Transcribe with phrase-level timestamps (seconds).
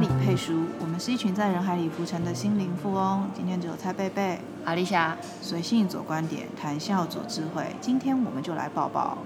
[0.00, 3.28] 里配书，我们是一群在人海里浮沉的心灵富翁。
[3.36, 7.66] 今天只有蔡贝贝、阿丽莎，随性左观点，谈笑左智慧。
[7.82, 9.18] 今天我们就来抱抱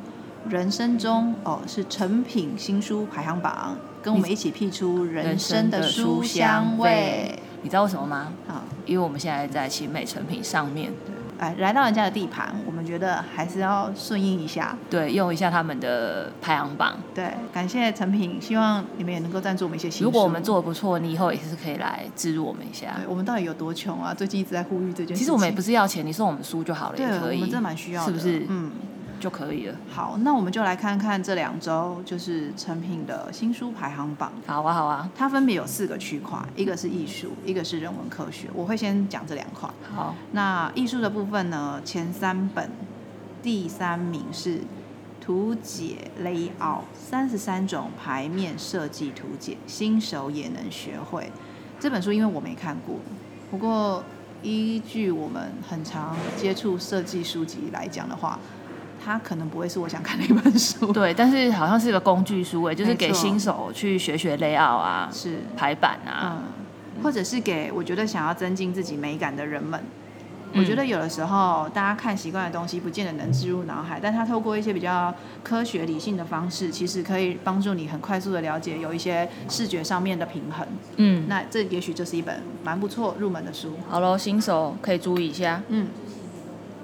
[0.48, 7.38] 人生中哦是成品新书排行榜，跟我们一起辟出人生的书香味。
[7.62, 8.32] 你知道为什么吗？
[8.48, 10.92] 啊，因为我们现在在奇美成品上面，
[11.38, 12.52] 哎，来到人家的地盘，
[12.84, 14.76] 觉得还是要顺应一下。
[14.90, 16.96] 对，用一下他们的排行榜。
[17.14, 20.04] 对，感谢成品，希望你们也能够赞助我们一些。
[20.04, 22.94] 如果我们做的不错，你以后也是可以来资助我们一下。
[22.96, 24.12] 对，我们到底有多穷啊？
[24.12, 25.16] 最近一直在呼吁这件事情。
[25.16, 27.36] 其实我们也不是要钱，你送我们书就好了，也可以。
[27.36, 28.46] 我们真的蛮需要的，是不是？
[28.48, 28.72] 嗯。
[29.24, 29.74] 就可以了。
[29.90, 34.30] 好，那我们就来看看这两周就是成品的新书排行榜。
[34.46, 35.10] 好啊，好啊。
[35.16, 38.50] 它分别有四个区块，一个是艺术，一个是人文科学。
[38.52, 39.66] 我会先讲这两块。
[39.94, 42.68] 好，那艺术的部分呢，前三本，
[43.42, 44.60] 第三名是
[45.22, 51.32] 图解 layout 三十三种牌面设计图解，新手也能学会。
[51.80, 52.96] 这本书因为我没看过，
[53.50, 54.04] 不过
[54.42, 58.38] 依据我们很常接触设计书籍来讲的话。
[59.04, 69.78] 它可能不会是我想看的一本书， 对，但是好像是个工具书诶，就是给新手去学学 layout 啊，是排版啊，嗯，或者是给我觉得想要增进自己美感的人们。
[70.56, 75.12] 我觉得有的时候大家看习惯的东西，不见得能植入脑海，但它透过一些比较
[75.42, 80.64] 科学理性的方式，其实可以帮助你很快速的了解有一些视觉上面的平衡。
[80.96, 83.72] 嗯，那这也许就是一本蛮不错入门的书。
[83.90, 85.60] 好喽，新手可以注意一下。
[85.68, 85.88] 嗯。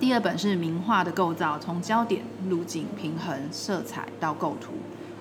[0.01, 4.73] 第二本是名画的构造，从焦点、路径、平衡、色彩到构图，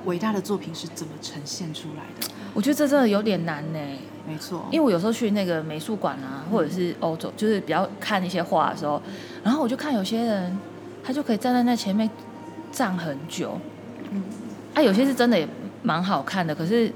[0.05, 2.31] 伟大的作品是怎么呈现出来的？
[2.53, 3.80] 我觉得这真的有点难呢。
[4.25, 9.02] 没错，因为我有时候去那个美术馆啊，或者是欧洲，就是比较看一些画的时候，
[9.44, 10.58] 然后我就看有些人，
[11.03, 12.09] 他就可以站在那前面
[12.71, 13.59] 站很久。
[14.11, 14.23] 嗯，
[14.75, 15.45] 啊，有些是真的也
[15.83, 16.89] 蛮好看的，可是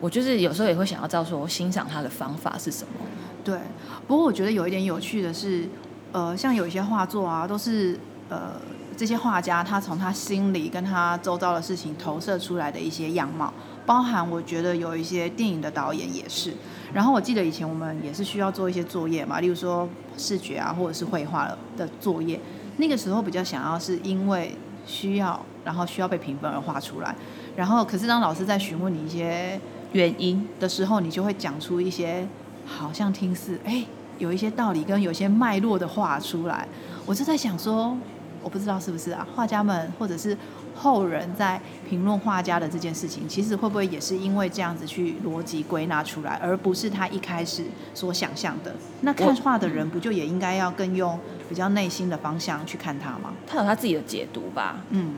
[0.00, 2.94] 我就是有时候也会想要知道说欣赏他的方法是什么。
[3.44, 3.56] 对，
[4.08, 5.68] 不过我觉得有一点有趣的是。
[6.12, 8.52] 呃，像有一些画作啊，都是呃
[8.96, 13.52] 这些画家他从他心里跟他周遭的事情投射出来的一些样貌，
[13.86, 16.52] 包含我觉得有一些电影的导演也是。
[16.92, 22.38] 然后我记得以前我们也是需要做一些作业嘛，例如说视觉啊或者是绘画的作业，
[22.76, 27.16] 那个时候比较想要是因为需要，然后需要被评分而画出来。
[27.56, 29.58] 然后可是当老师在询问你一些
[29.92, 32.28] 原因的时候，你就会讲出一些
[32.66, 33.86] 好像听似哎。
[34.18, 36.66] 有一些道理跟有些脉络的画出来，
[37.04, 37.96] 我就在想说，
[38.42, 40.36] 我不知道是不是啊，画家们或者是
[40.74, 47.64] 后人在评论画家的这件事情，其实会不会也是因为这样子去逻辑归纳出来，而不是他一开始
[47.94, 48.74] 所想象的？
[49.00, 51.18] 那看画的人不就也应该要更用
[51.48, 53.32] 比较内心的方向去看他吗？
[53.46, 54.76] 他有他自己的解读吧。
[54.90, 55.14] 嗯，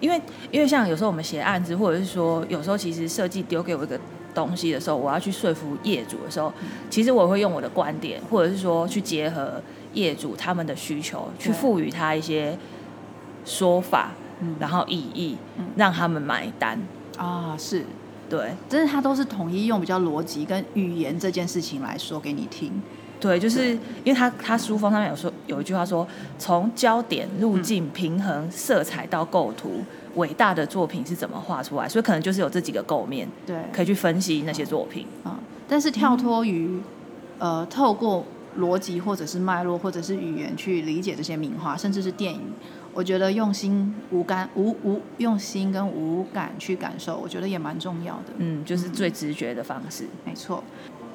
[0.00, 0.20] 因为
[0.50, 3.98] 因为像有时候我们写案子，或者是说有时候其实设计丢给我一个。
[4.34, 6.52] 东西的时候，我要去说服业主的时候，
[6.88, 9.60] 其实我会用我的观点，或者是说去结合
[9.92, 12.56] 业主他们的需求，去赋予他一些
[13.44, 14.12] 说法，
[14.58, 15.36] 然后意义，
[15.76, 16.78] 让他们买单
[17.16, 17.54] 啊。
[17.58, 17.84] 是，
[18.28, 22.72] 对，但是他都是统一用比较逻辑跟语言这件事情来说给你听。
[23.20, 23.68] 对，就是
[24.02, 26.06] 因为他他书封上面有说有一句话说，
[26.38, 29.84] 从焦点、路径、平衡、色彩到构图。
[30.16, 31.88] 伟大的作品是怎么画出来？
[31.88, 35.06] 所以可能就是有这几个构面，对，可以去分析那些作品。
[35.24, 35.36] 嗯，
[35.68, 36.80] 但是跳脱于
[37.38, 38.24] 呃，透过
[38.58, 42.40] 逻辑或者是脉络或者是语言去理解这些名画，甚至是电影，
[42.92, 48.34] 我觉得用心无感无无用心跟无感去感受，我觉得也蛮重要的。
[48.36, 50.04] 嗯，就是最直觉的方式。
[50.24, 50.62] 没错，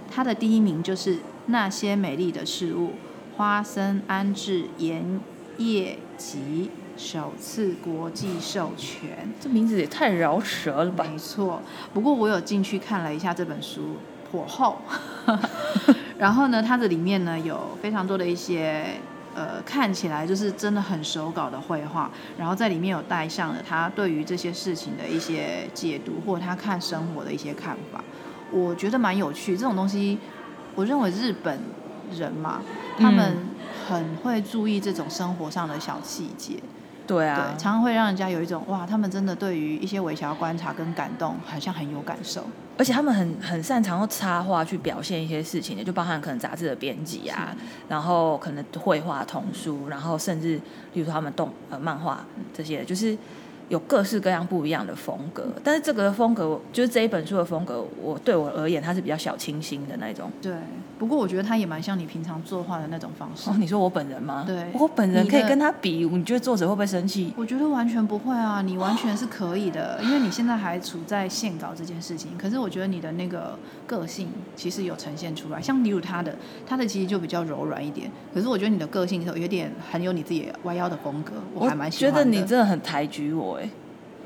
[0.09, 2.93] 它的第一名就是那些美丽的事物，
[3.37, 5.19] 花生安置盐
[5.57, 6.71] 叶集。
[6.97, 11.05] 首次国际授权，这名字也太饶舌了吧？
[11.07, 11.61] 没错，
[11.93, 13.97] 不过我有进去看了一下这本书，
[14.29, 14.77] 颇厚。
[16.17, 18.85] 然后呢，它的里面呢有非常多的一些
[19.35, 22.09] 呃，看起来就是真的很手稿的绘画，
[22.39, 28.03] 然后在里面有带上了他对于这些事情的一些解读，或者他看生活的一些看法，
[28.51, 29.55] 我觉得蛮有趣。
[29.55, 30.17] 这种东西，
[30.73, 31.59] 我认为日本
[32.11, 32.63] 人嘛，
[32.97, 33.37] 他们
[33.87, 36.55] 很会注意这种生活上的小细节。
[37.07, 42.43] 对啊，常常会让人家有一种哇，他们真的对于一些微小观察跟感动，好像很有感受。
[42.77, 47.55] 而且他们很很擅长用插画去表现一些事情的，就包含可能杂志的编辑啊，
[47.87, 50.59] 然后可能绘画、童书，然后甚至
[50.93, 52.23] 比如说他们动呃漫画
[52.53, 53.17] 这些，就是
[53.69, 60.31] 有各式各样不一样的风格，但是这个风格就是这一本书的风格，我对我而言，它是比较小清新的那种。
[60.41, 60.53] 对，
[60.97, 63.49] 不过我觉得它也蛮像你平常作画的那种方式。
[63.49, 64.45] 哦，你说我本人吗？
[64.47, 67.33] 对，我本人可以跟他比，你觉得作者会不会生气？
[67.35, 72.37] 我觉得完全不会啊，你完全是可以的，因为你现在还处在线稿这件事情。
[72.37, 76.33] 可是我觉得你的那个个性其实有呈现出来，像例如他的，
[76.65, 78.09] 他的其实就比较柔软一点。
[78.33, 82.19] 可是我觉得你的个性有点很有你自己弯腰的风格，我还蛮喜欢的。
[82.19, 83.56] 觉得你真的很抬举我哎。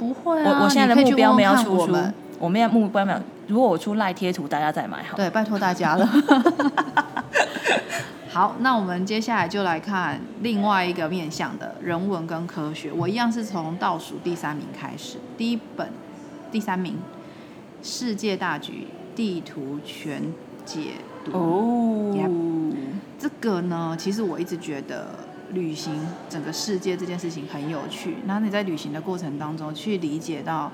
[0.01, 0.57] 不会啊！
[0.57, 1.95] 我我现在的目标没有出书，
[2.39, 3.19] 我们要目标没有。
[3.45, 5.15] 如果我出赖贴图，大家再买好。
[5.15, 6.09] 对，拜托大家了。
[8.27, 12.91] 好，那我们接下来就来看另外一个面向的人文跟科学。
[12.91, 15.87] 我一样是从倒数第三名开始，第一本
[16.51, 16.95] 第三名
[17.87, 20.23] 《世界大局地图全
[20.65, 20.93] 解
[21.23, 22.73] 读》哦。
[23.19, 25.05] 这个呢，其实我一直觉得。
[25.53, 25.93] 旅行
[26.29, 30.71] 整个世界这件事情很有趣，然后你在旅行的过程当中去理解到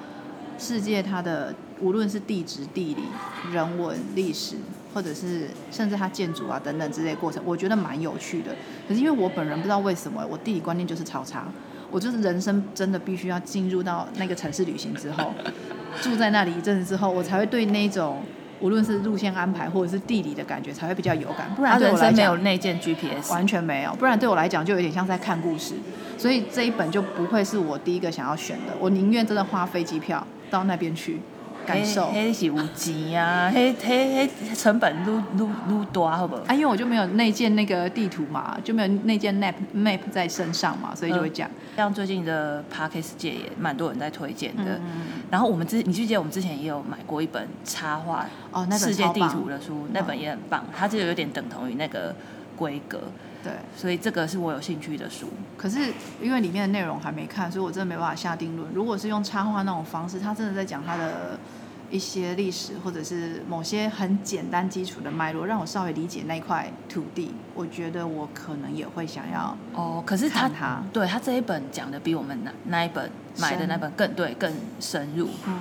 [0.57, 3.03] 世界它的无论是地质、地理、
[3.51, 4.55] 人文、历史，
[4.93, 8.55] 或者是甚至它建筑啊等等之类过程，我觉得蛮有趣的。
[8.87, 11.47] 可是因为我本人不知道为什么，我地理观念就是超差，
[11.89, 15.33] 我就是人生真的必须要进入到那个城市旅行之后，
[16.01, 18.21] 住在那里一阵子之后，我才会对那种。
[18.59, 21.49] 无论是路线安排或者是地理的感觉，才会比较有感。
[21.55, 23.93] 不然对我来讲，没有内建 GPS，完全没有。
[23.95, 25.75] 不然对我来讲，就有点像在看故事。
[26.17, 28.73] 所以这一本就不会是我第一个想要选的。
[28.79, 31.19] 我宁愿真的花飞机票到那边去。
[31.67, 36.35] 感受，黑是无钱啊，黑黑黑成本愈愈愈大，好不？
[36.47, 41.49] 啊，因为我就没有那件那个地图嘛，就没有那件 map map 在身上嘛，所以就会讲。
[41.75, 44.79] 像最近的 Parkes 界也蛮多人在推荐的。
[45.29, 52.15] 然后我们之，你记不记得我们之前也有买过一本插画哦，那世界地图的书，那本也很棒，它就有点等同于那个
[52.55, 53.01] 规格。
[53.43, 55.27] 对，所以这个是我有兴趣的书。
[55.55, 55.79] 可是
[56.21, 58.67] 因为里面的内容还没看，所以我真的没办法下定论。
[58.73, 61.37] 如果是用插画那种方式，他真的在讲他的。
[61.89, 70.03] 一些历史或者是某些很简单基础的脉络，让我稍微理解那块土地，我觉得我可能也会想要哦。
[70.05, 75.59] 可是他他对他这一本讲的比我们那那一本买的那本更对更深入，嗯，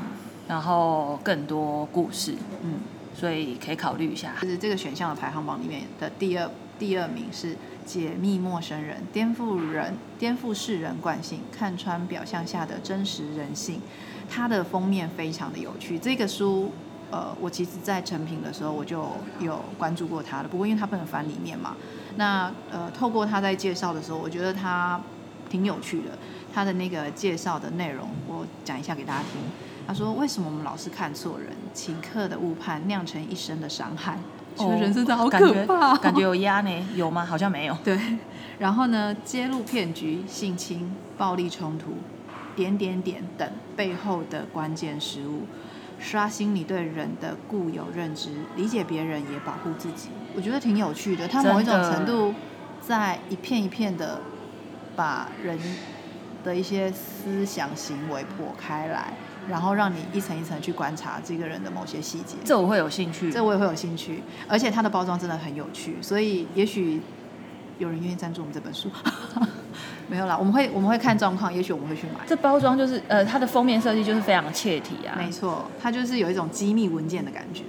[0.49, 2.81] 然后更多故事，嗯，
[3.15, 4.33] 所以可以考虑一下。
[4.43, 13.81] 就是这个选项的排行榜里面的第二第二名是解密陌生人，颠覆人颠覆世人惯性，看穿表象下的真实人性。
[14.29, 16.71] 它的封面非常的有趣，这个书，
[17.11, 19.07] 呃，我其实在成品的时候我就
[19.41, 21.77] 有关注过它的，不过因为它不能翻里面嘛，
[22.17, 25.01] 那呃，透过他在介绍的时候，我觉得他
[25.49, 26.19] 挺有趣的，
[26.53, 29.41] 他的那个介绍的内容，我讲一下给大家听。
[29.87, 31.51] 他说：“为什么我们老是看错人？
[31.73, 34.19] 顷刻的误判酿成一生的伤害。”
[34.59, 36.89] 觉得人生真的好可怕，感觉有压呢？
[36.97, 37.25] 有吗？
[37.25, 37.79] 好像没有。
[37.85, 37.97] 对，
[38.59, 39.15] 然后呢？
[39.25, 41.93] 揭露骗局、性侵、暴力冲突。
[42.57, 45.43] 点点点等背后的关键失误，
[46.01, 51.29] 刷新你对人的固有认知，理解别人也保护自己，我觉得挺有趣的。
[51.29, 52.35] 它某一种程度
[52.81, 54.21] 在一片一片的
[54.97, 55.59] 把人
[56.43, 59.13] 的一些思想行为破开来，
[59.49, 62.37] 然后让你一层一层去观察这个人的某些细节。
[62.45, 64.23] 这我会有兴趣，这我也会有兴趣。
[64.49, 67.01] 而且它的包装真的很有趣，所以也许
[67.79, 68.89] 有人愿意赞助我们这本书。
[70.09, 72.25] 没有啦，我们会我们会看状况，也许我们会去买。
[72.29, 75.19] 这包装就是呃，它的封面设计就是非常切题啊。
[75.19, 77.65] 没错，它就是有一种机密文件的感觉。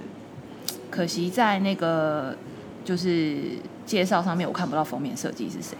[0.88, 2.36] 可惜在那个
[2.84, 3.38] 就是
[3.84, 5.76] 介绍上面，我看不到封面设计是谁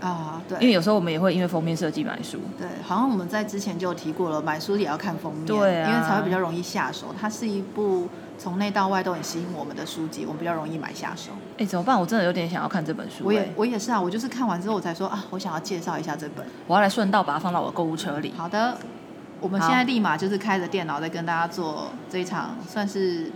[0.00, 0.40] 啊。
[0.48, 2.38] 对，因为有时候我们也会因为封面设计买书。
[2.58, 7.14] 对，好像我们在之前就提过了，买书也要看封面，对啊，因为才会比较容易下手。
[7.20, 8.08] 它是一部。
[8.38, 11.32] 从内到外都很吸引我们的书籍，我们比较容易买下手。
[11.58, 11.98] 哎，怎么办？
[12.00, 13.24] 我真的有点想要看这本书。
[13.24, 16.46] 我也我也是啊，我就是看完之后我才说啊，我想要介绍一下这本。
[16.66, 18.32] 我要来顺道把它放到我的购物车里。
[18.36, 18.78] 好的，
[19.40, 23.30] 我们现在立马就是开着电脑在跟大家做这一场，算是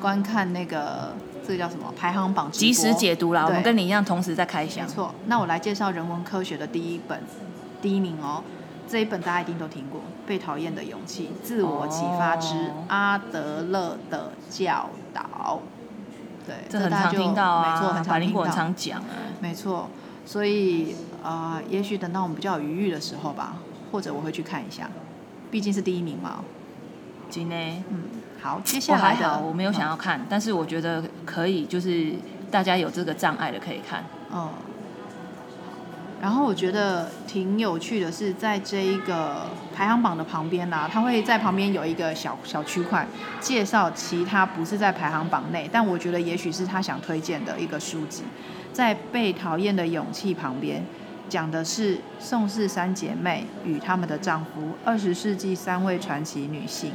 [0.00, 1.14] 观看那个
[1.46, 3.44] 这个叫什么排行榜即时解读啦。
[3.46, 4.84] 我们跟你一样，同时在开箱。
[4.86, 7.20] 没错，那我来介绍人文科学的第一本，
[7.80, 8.42] 第一名哦。
[8.90, 15.22] 这一本大家一定都听过，《被讨厌的勇气：自我启发之阿德勒的教导》。
[16.46, 19.06] 对，这很常听到啊，没错，很常听到，很常讲啊。
[19.40, 19.88] 没错，
[20.26, 20.94] 所以
[21.24, 23.56] 啊，也许等到我们比较有余裕的时候吧，
[23.90, 24.90] 或者我会去看一下，
[25.50, 26.44] 毕竟是第一名嘛。
[27.30, 28.02] 今天，嗯，
[28.42, 32.12] 好，接下来的我没有想要看，但是我觉得可以，就是
[32.50, 34.04] 大家有这个障碍的可以看。
[34.30, 34.48] 嗯。
[36.20, 43.06] 然后我觉得挺有趣的是，在这一个排行榜的旁边呢，它会在旁边有一个小小区块，
[43.40, 48.24] 介绍其他不是在排行榜内，但我觉得也许是他想推荐的一个书籍。
[48.72, 50.84] 在被讨厌的勇气旁边，
[51.28, 56.92] 讲的是宋氏三姐妹与她们的丈夫，二十世纪三位传奇女性。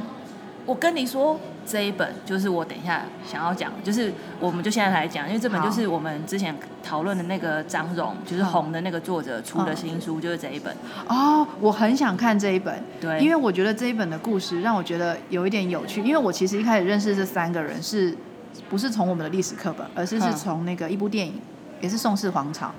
[0.65, 10.73] 我跟你说，这一本就是我等一下想要讲，就是我们就现在来讲，因为这本就是我们之前讨论的那个张荣，就是红的那个作者出的新书，就是这一本。
[11.07, 18.15] 哦，我很想看这一本，对，因为我觉得这一本的故事让我觉得有一点有趣，因为我其实一开始认识这三个人是
[18.69, 21.33] 不是从我们的历史课本，而是是从那个一部电影，
[21.81, 22.71] 也是宋氏皇朝。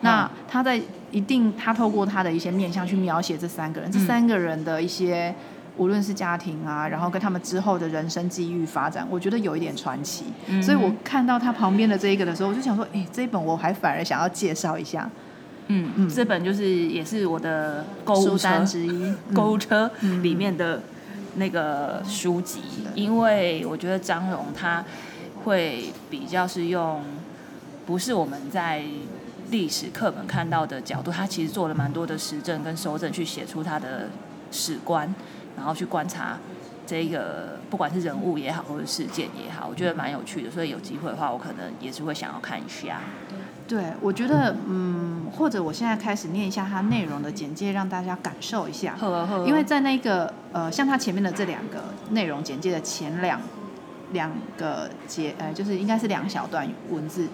[0.00, 0.80] 那他在
[1.12, 5.32] 一定他透过他的一些面相去描写这三个人，这三个人的一些。
[5.78, 10.24] 无论是家庭啊，然后跟他们之后的人生机遇发展，我觉得有一点传奇。
[10.60, 15.08] 所以我看到他旁边的这一个的时候，我就想说，哎，这一本我还反而想要介绍一下。
[15.68, 19.90] 嗯嗯，这本就是也是我的购物单之一，购物车
[20.22, 20.82] 里面的
[21.36, 22.60] 那个书籍，
[22.94, 24.84] 因为我觉得张荣他
[25.44, 27.02] 会比较是用
[27.86, 28.82] 不是我们在
[29.50, 34.08] 历史课本看到的角度，他其实做了蛮多的实证跟手证，去写出他的
[34.50, 35.14] 史观。
[35.58, 36.38] 然后去观察
[36.86, 40.50] 这个，不管是人物也好，或者事件也好，我觉得蛮有趣的。
[40.50, 43.00] 所以有机会的话，我可能也是会想要看一下。
[43.66, 48.96] 对，我觉得，嗯，或者我现在开始念一下它内容的简介，让大家感受一下。
[49.46, 53.38] 因为在那个呃，像它前面的这两个内容简介的前两
[54.12, 57.28] 两个节，呃，就是应该是两小段文字。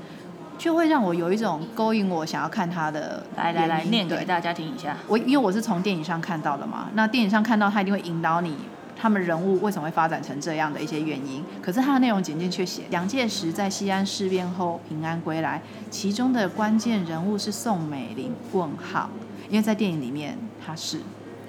[0.57, 3.23] 就会让我有一种勾引我想要看他的。
[3.37, 4.97] 来来来，念给大家听一下。
[5.09, 8.57] 我因为我是从电影上看到的嘛，那电影上看到他一定会引导你，
[8.97, 11.45] 他们人物为什么会发展成这样的一些原因。
[11.61, 18.33] 可是他的内容简介却写，蒋介石在西安事变后平安归来，其中的关键人物是宋美龄。
[18.53, 19.11] 问号，
[19.51, 21.01] 因为在电影里面他是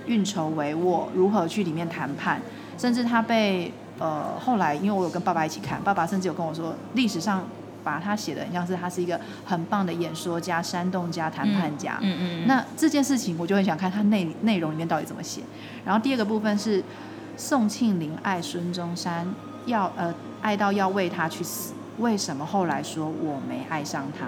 [0.07, 2.41] 运筹帷幄，如何去里面谈判，
[2.77, 7.43] 甚至他被呃后来，因为我有跟爸爸一起看，爸爸甚至有跟我说历史上。
[7.85, 11.97] 把他写的很像是他是一个很棒的演说家、煽动家、谈判家。
[12.01, 12.47] 嗯嗯。
[12.47, 15.41] 那这件事情我就很想看他内内容里面到底怎么写。
[15.85, 16.83] 然后第二个部分是
[17.37, 19.27] 宋庆龄爱孙中山，
[19.67, 24.25] 要呃爱到要为他去死，为什么后来说我没爱上他？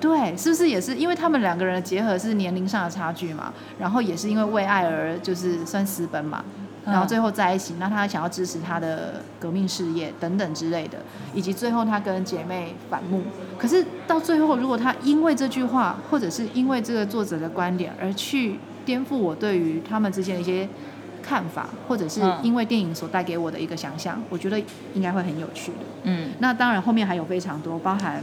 [0.00, 3.52] 对，是不是也是因为他们两个人的结合是年龄上的差距嘛？
[3.76, 6.44] 然后也是因为为爱而就是算私奔嘛？
[6.90, 10.98] 然后最后在一起，那他想要支持他的革命事业等等之类的，
[11.34, 13.22] 以及最后他跟姐妹反目。
[13.58, 20.68] 可是到最后，如果他因为这句话，或者是因为这个作者的观点而去颠覆我对于他们之间的一些
[21.22, 24.58] 看法，或者是因为电影所带给我的一个想象，我觉得
[24.94, 25.78] 应该会很有趣的。
[26.04, 28.22] 嗯，那当然后面还有非常多，包含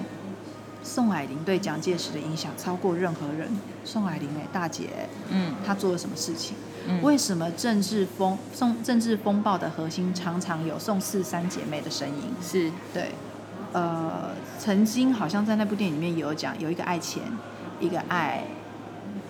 [0.82, 3.48] 宋霭龄对蒋介石的影响超过任何人。
[3.84, 4.90] 宋霭龄哎，大姐，
[5.30, 6.56] 嗯，她做了什么事情？
[7.02, 12.34] 为什么政治风宋政治风暴的核心常常有宋氏三姐妹的身影？
[12.42, 13.12] 是对，
[13.74, 17.22] 呃，曾经好像在那部电影里面有讲，有一个爱钱，
[17.80, 18.44] 一个爱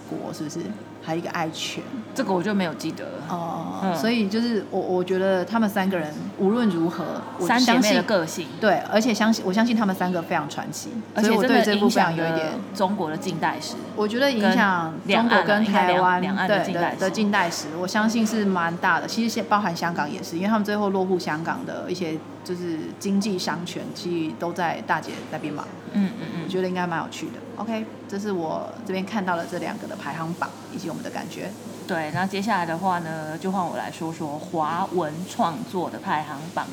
[0.09, 0.59] 国，是不是？
[1.05, 1.83] 还有一个爱犬，
[2.15, 3.95] 这个我就没有记得了哦。
[3.95, 13.75] 所以就是我，我觉得他们三个人无论如何，三姐妹的个性对，而且相信我相信他们三个非常传奇，而且我对这部非常有一点中国的近代史。
[13.95, 19.05] 我觉得影响中国跟台湾两岸的近代史，我相信是蛮大的。
[19.07, 25.67] 其实包含香港也是，因为他们最后落户香港的一些就是经济商权，其实都在大姐那边嘛。
[25.91, 27.33] 嗯嗯嗯，我觉得应该蛮有趣的。
[27.57, 31.49] OK，这是我这边看到了这两个的排行榜以及我们的感觉。
[31.87, 36.65] 对，那接下来的话呢，就换我来说说华文创作的排行榜。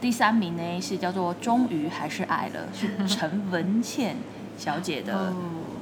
[0.00, 4.16] 第三名呢是叫做《终于还是爱了》，是陈文茜
[4.56, 5.32] 小姐的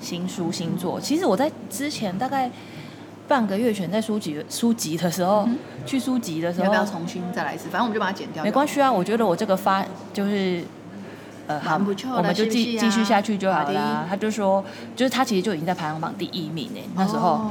[0.01, 1.01] 新书新作。
[1.01, 2.51] 其实我在之前大概
[3.29, 5.47] 半个月前在书籍书籍的时候，
[5.87, 7.65] 去书籍的时候要不要重新再来一次？
[7.65, 8.43] 反正我们就把它剪掉。
[8.43, 10.65] 没关系啊，我觉得我这个发就是。
[11.49, 11.81] 呃，好，
[12.15, 14.05] 我们就继继续下去就好了。
[14.07, 14.63] 他就说，
[14.95, 17.51] 就是他其实就已经在排行榜第一名呢，那时候，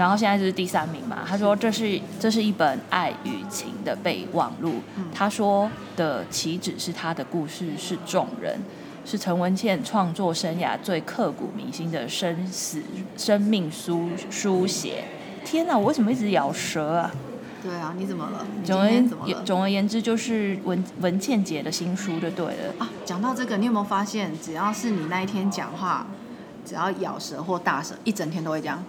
[0.00, 1.18] 然后现在就是第三名嘛。
[1.24, 4.80] 他说这是这是一本爱与情的备忘录。
[5.14, 8.58] 他说的岂止是他的故事，是众人，
[9.04, 12.82] 是陈文茜创作生涯最刻骨铭心的生死
[13.16, 15.04] 生命书书写。
[15.46, 17.10] 天哪，我为什么一直咬舌啊？
[17.62, 18.44] 对啊，你怎么了？
[18.64, 19.08] 总而言
[19.44, 22.88] 总而言之，就是文文倩姐的新书就对了啊。
[23.04, 26.06] 讲到这个，你有没有发现，只要是你那一天讲话，
[26.64, 28.82] 只要咬舌或大舌，一整天都会这样。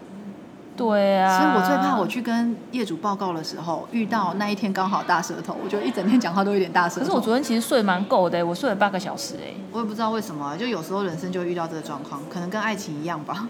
[0.75, 1.39] 对啊。
[1.39, 7.01] 所以我最怕我去跟业主报告的时候，遇到那一天刚好大舌头，我就一整天讲话都有点大舌。
[7.01, 9.53] 可是我昨天其实睡蛮够的，我睡了八个小时哎。
[9.71, 13.47] 我也不知道为什么，就有时候人生就会遇到这个状况，可能跟爱情一样吧。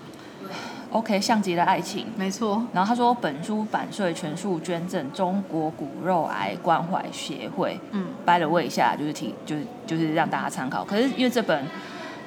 [0.90, 2.66] OK，像极了爱情，没错。
[2.74, 7.80] 然后他说，本书版税全数捐赠中国骨肉癌关怀协会。
[7.92, 10.86] 嗯，掰了位一下，就是提，就是就是让大家参考。
[10.86, 11.66] 可是因为这本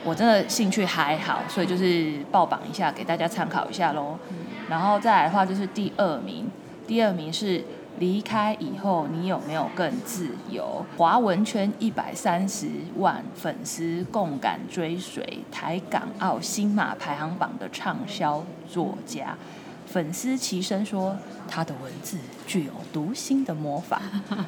[0.05, 4.19] 我真的兴趣还好，所以就是报榜一下给大家参考一下喽。
[4.69, 6.47] 然后再来的话就是第二名，
[6.87, 7.65] 第二名是
[8.01, 10.85] 离开以后你有没有更自由？
[10.97, 12.67] 华文圈一百三十
[12.97, 19.37] 万粉丝共感追随台港澳新马排行榜的畅销作家，
[19.87, 21.17] 粉丝齐声说
[21.47, 22.17] 他的文字
[22.47, 24.03] 具有读心的魔法。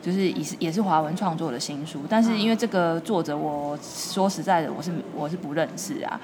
[0.00, 6.18] 就是也是也是华文创作的新书，但是因为这个作者，我说实在的，我是我是不认识啊，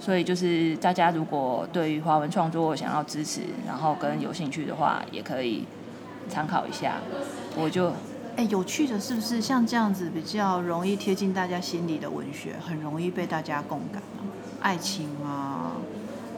[0.00, 5.64] 所以就是大家如果对于华文创作想要支持，然后跟有兴趣的话，也可以
[6.28, 6.96] 参考一下。
[7.56, 7.92] 我就
[8.36, 14.02] 哎，有趣的是不是像这样子比较容易贴近大家心里的文学，很容易被大家共感
[14.60, 15.72] 爱情啊。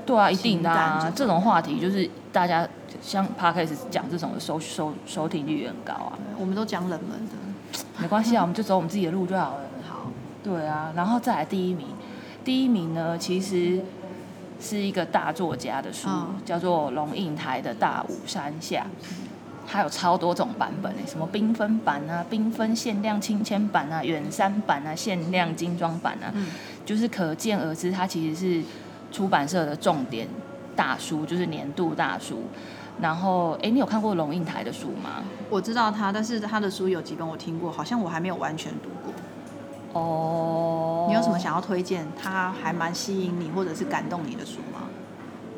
[0.04, 2.68] 对啊，一定的啊，这种话题就是大家
[3.02, 6.12] 像 p 开始讲这种的收收收听率也很高啊。
[6.38, 9.64] 我们都讲冷门的，没关系啊， 我们就走我们自己的路就好了。
[9.88, 10.12] 好，
[10.44, 11.88] 对啊，然后再来第一名，
[12.44, 13.82] 第一名呢其实
[14.60, 16.08] 是一个大作家的书，
[16.44, 18.86] 叫做龙应台的《大武山下》，
[19.66, 26.32] 它有超多种版本诶，什么缤纷版啊、缤纷限量亲签版啊、远山版啊、限量精装版啊，
[26.84, 28.62] 就是可见而知，它其实是。
[29.12, 30.26] 出版社的重点
[30.74, 32.42] 大书就是年度大书，
[33.00, 35.22] 然后哎，你有看过龙应台的书吗？
[35.48, 39.14] 我知道他，但是他的书有几本我听过，好像我还没有完全读过。
[39.98, 42.04] 哦，你有什么想要推荐？
[42.20, 44.88] 他还蛮吸引你或者是感动你的书吗？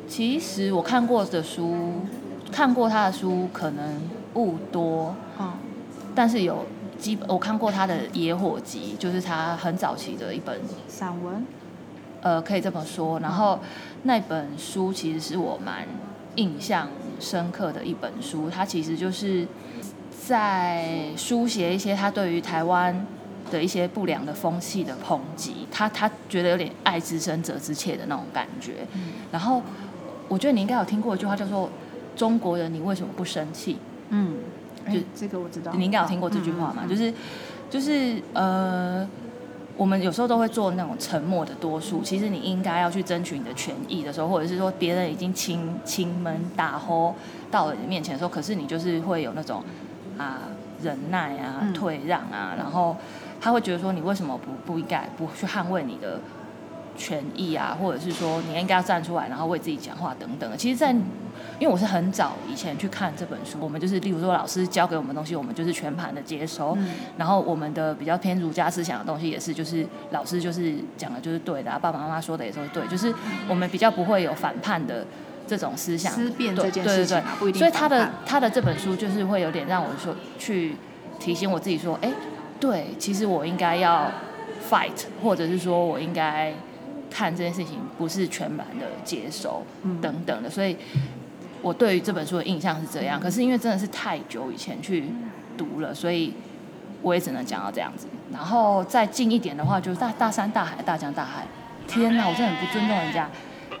[0.07, 2.03] 其实我看过的书，
[2.51, 4.01] 看过他的书可能
[4.33, 5.51] 不多，嗯，
[6.13, 6.65] 但是有
[6.97, 11.45] 基本我看过他的《野火集》，就是他很早期的一本散文。
[12.21, 13.17] 呃，可以这么说。
[13.21, 13.57] 然后
[14.03, 15.87] 那本书其实是我蛮
[16.35, 19.47] 印象深刻的一本书，它其实就是
[20.19, 23.05] 在书写一些他对于台湾
[23.49, 25.65] 的一些不良的风气的抨击。
[25.71, 28.85] 他他觉得有点爱之深责之切的那种感觉。
[29.31, 29.61] 然后
[30.27, 31.69] 我觉得你应该有听过一句话，叫做
[32.19, 33.77] “中国人，你为什么不生气？”
[34.11, 34.35] 嗯，
[34.91, 35.71] 就这个我知道。
[35.73, 36.83] 你应该有听过这句话嘛？
[36.87, 37.13] 就是
[37.69, 39.07] 就是呃。
[39.79, 42.01] 我们有时候都会做那种沉默的多数。
[42.03, 47.15] 其实你应该要去争取你的权益的时候，或者是说别人已经亲亲门打吼
[47.49, 49.63] 到了你面前的时候，可是你就是会有那种
[50.17, 50.49] 啊
[50.83, 52.97] 忍耐啊退让啊，然后
[53.39, 56.19] 他会觉得说你为什么不不应该不去捍卫你的
[56.97, 60.57] 权益啊，或者是说你应该要站出来，然后为自己讲话等等。
[60.57, 60.93] 其实，在
[61.59, 66.77] 因为我是很早以前去看这本书，我们就是例如说老师教给我们东西，我们就是全盘的接收。
[67.17, 73.13] 然后我们的比较偏儒家思想的东西，也是就是老师就是讲的就是对的，爸爸妈妈说的也都是对，就是
[73.49, 75.05] 我们比较不会有反叛的
[75.45, 76.13] 这种思想。
[76.13, 77.59] 思辨这件事情，不一定。
[77.59, 80.75] 所以他的他的这本书就是会有点让我说去
[81.19, 82.09] 提醒我自己说，哎，
[82.57, 84.09] 对，其实我应该要
[84.69, 86.53] fight，或者是说我应该
[87.11, 89.61] 看这件事情不是全盘的接收
[90.01, 90.77] 等等的，所以。
[91.61, 95.05] 我对于这本书的印象是这样，可是因为真的是太久以前去
[95.57, 96.33] 读了，所以
[97.01, 98.07] 我也只能讲到这样子。
[98.31, 101.45] 然后再近一点的话，就是大大山大海，大江大海。
[101.87, 103.27] 天哪，我真的很不尊重人家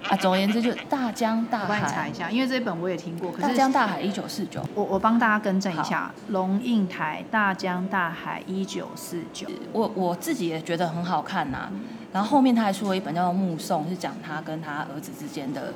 [0.09, 0.17] 啊！
[0.17, 1.63] 总而言之，就大江大海。
[1.65, 3.31] 我帮你查一下，因为这本我也听过。
[3.33, 4.59] 大江大海一九四九。
[4.73, 9.47] 我我帮大家更正一下，龙应台《大江大海》一九四九。
[9.71, 11.69] 我我自己也觉得很好看呐。
[12.11, 15.71] 然后后面他还出了一本叫做《目送》，是讲他跟他儿子之间的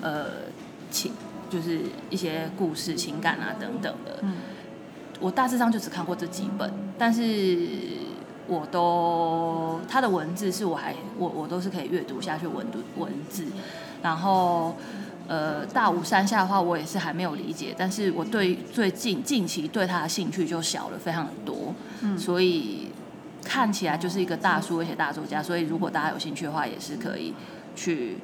[0.00, 0.26] 呃
[0.88, 1.12] 情。
[1.52, 4.36] 就是一些故事、情感啊等等的，嗯，
[5.20, 7.68] 我大致上就只看过这几本，但是
[8.46, 13.44] 我都他的文字是我还我我都是可以阅读下去文读文字，
[14.02, 14.74] 然后
[15.28, 22.88] 呃大武山下的话我也是还没有理解，但是我对最近近期对他的兴趣就小了非常多，嗯，所以
[23.44, 27.34] 看起来就是一个大叔而且大作家，所以如果大家有兴趣的话，也是可以
[27.76, 28.16] 去。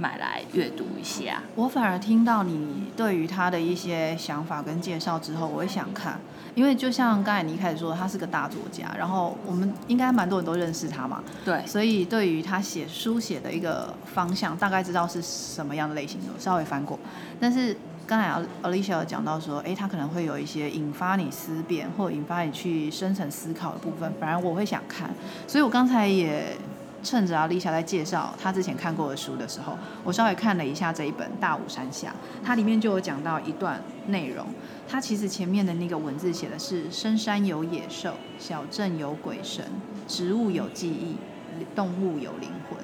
[0.00, 1.42] 买来阅读一下。
[1.54, 6.18] 我反而听到你对于他的一些想法跟介绍之后，我会想看，
[6.54, 11.22] 因为就像刚才你一开始说，他是个大作家，然后我们应该蛮多人都认识他嘛。
[11.44, 11.62] 对。
[11.66, 16.98] 所以对于他写书写的一个方向，大概知道是什么样的类型的，稍微翻过。
[17.38, 25.10] 但是刚才 Alicia 有讲到说，哎，他可能会有一些引发你思辨或引发你去深层思考的部分，反而我会想看。
[25.46, 26.56] 所以我刚才也。
[27.02, 32.08] 趁着阿丽莎在介绍她之前看过的书的时候，我稍微看了一下这一本《大武山下》，
[32.44, 34.46] 它里面就有讲到一段内容。
[34.88, 39.64] 它其实前面的那个文字写的是：深山有野兽，小镇有鬼神，
[40.06, 41.16] 植物有记忆，
[41.74, 42.78] 动物有灵魂。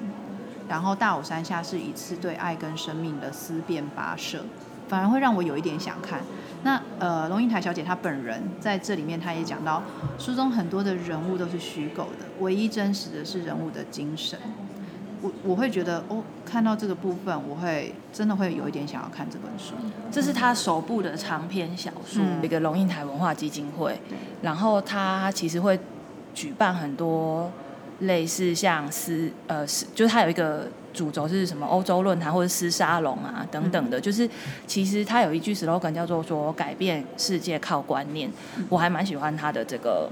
[0.67, 4.43] 然后大武山下是一次对爱跟生命的思辨跋涉。
[4.87, 6.21] 反而会让我有一点想看。
[6.63, 9.81] 那呃，龙应台小姐她本人在这里面，她也讲到，
[10.17, 14.37] 书中很多的人物都是虚构的，唯一真实的是人物的精神。
[15.19, 19.73] 我我会觉得哦，看到这个部分，我会真的会有一点想要看这本书。
[20.11, 23.99] 这是他首部的长篇小说，一个龙应台文化基金会，
[24.43, 25.79] 然后他其实会
[26.35, 27.51] 举办很多
[27.99, 34.29] 类似像丝呃，就是他有一个主轴是什么欧洲论坛或者丝沙龙啊等等的，就是
[34.65, 38.31] 其实他有一句 slogan 叫做说改变世界靠观念，
[38.69, 40.09] 我还蛮喜欢他的这个。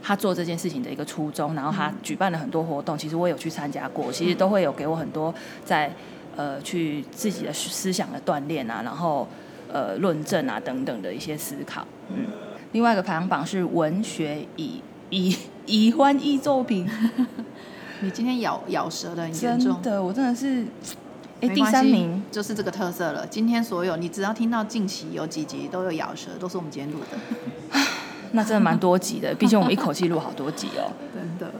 [0.00, 5.34] 他做这件事情的一个初衷，然后他举办了很多活动，其实我有去参加过，其实都会有给我很多
[5.64, 5.92] 在
[6.36, 9.26] 呃去自己的思想的锻炼啊，然后
[9.70, 11.84] 呃论证啊等等的一些思考。
[12.10, 12.26] 嗯，
[12.70, 14.80] 另外一个排行榜是文学以
[15.10, 15.36] 以
[15.68, 16.88] 以欢艺作品。
[18.00, 20.64] 你今天咬咬舌的很严重，真的，我真的是
[21.40, 23.26] 哎第三名就是这个特色了。
[23.26, 27.78] 今天所有你只要听到近期有几集都有咬舌，都是我们今天录的。
[28.32, 30.92] 那真的蛮多集的， 毕竟我们一口气录好多集哦。
[31.12, 31.52] 真的，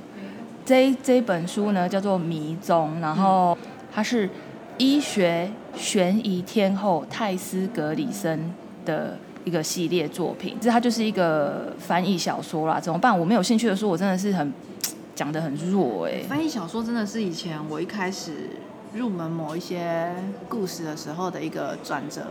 [0.64, 3.58] 这这本书呢叫做《迷踪》，然后
[3.92, 4.30] 它是
[4.76, 9.18] 医学悬疑天后泰斯·格里森的
[9.48, 10.56] 一个系列作品。
[10.60, 13.18] 这它就是一个翻译小说啦，怎么办？
[13.18, 14.52] 我没有兴趣的书，我真的是很
[15.16, 16.22] 讲的很弱哎。
[16.28, 18.50] 翻译小说真的是以前我一开始。
[18.94, 20.10] 入门某一些
[20.48, 22.22] 故事的时候的一个转折，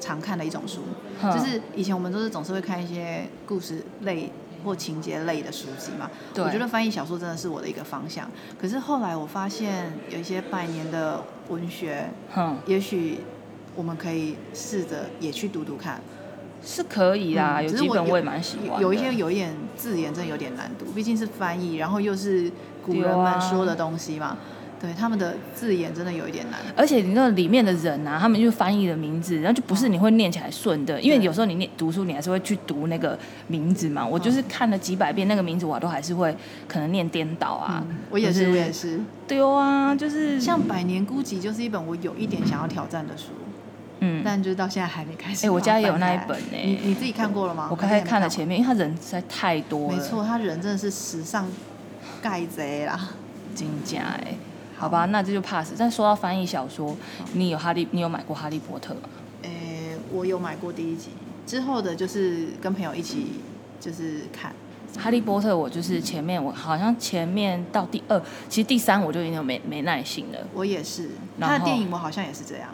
[0.00, 0.80] 常看的一种书，
[1.22, 4.32] 就是以前我们都是总是会看一些故事类
[4.64, 6.10] 或情节类的书籍嘛。
[6.36, 8.30] 我觉得翻译小说真的是我的一个方向。
[8.58, 12.08] 可是后来我发现有一些百年的文学，
[12.64, 13.18] 也许
[13.76, 16.00] 我们可以试着也去读读看，
[16.66, 17.62] 是可以啊。
[17.62, 18.82] 有几本我也蛮喜欢。
[18.82, 22.50] 有一些有一点字眼真的有点难读，毕竟是翻译，然后又是
[22.84, 24.36] 古人们说的东西嘛。
[24.78, 34.06] 对他们的字眼真的有一点难，而且你那里面的人啊，他们就翻译的名字，然后就不是你会念起来顺的，因为有时候你念读书，你还是会去读那个名字嘛。
[34.06, 36.36] 我就是看了几百遍那个名字，我都还是会
[36.68, 37.82] 可能念颠倒啊。
[38.10, 39.00] 我也是，我也是。
[39.26, 43.28] 对啊，就是像《百年孤寂》就是一本我有一点想要挑战的书，
[44.00, 45.46] 嗯，但就是到现在还没开始。
[45.46, 46.52] 哎，我家也有那一本呢。
[46.52, 47.68] 你你自己看过了吗？
[47.70, 49.96] 我刚才看了前面，因为他人实在太多了。
[49.96, 51.46] 没错，他人真的是时尚
[52.20, 53.10] 盖贼啦，
[53.54, 54.34] 金家哎。
[54.78, 55.72] 好吧，那这就 pass。
[55.78, 56.94] 但说到翻译小说，
[57.32, 59.08] 你有哈利，你有买过《哈利波特》吗？
[59.42, 61.12] 诶，我有买过第一集，
[61.46, 63.40] 之后的就是跟朋友一起
[63.80, 64.52] 就是看
[65.02, 65.52] 《哈利波特》。
[65.56, 70.38] 我就是前面我好像前面到第二，其实第三我就已经没没耐心了。
[70.52, 72.68] 我也是，他的电影我好像也是这样。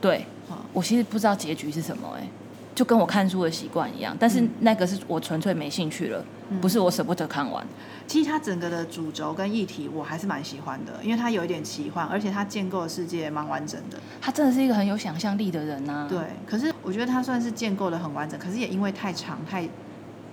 [0.00, 0.24] 对，
[0.72, 2.26] 我其实不知道结局是什么，哎，
[2.74, 4.16] 就跟我看书的习惯一样。
[4.18, 6.24] 但是那个是我纯粹没兴趣了，
[6.60, 7.66] 不是我舍不得看完。
[8.06, 13.98] 其实它整个的主轴跟议题我还是蛮喜欢的，因为它有一点奇幻，而且它建构的世界蛮完整的。
[14.20, 16.06] 他真的是一个很有想象力的人呐。
[16.08, 19.64] 对，可是我觉得他算是建构的很完整，可是也因为太长太，